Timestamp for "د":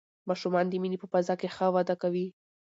0.69-0.73